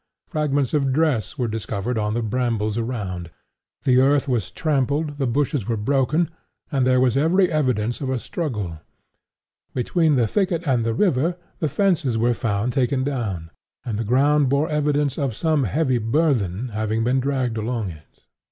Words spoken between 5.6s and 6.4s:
were broken,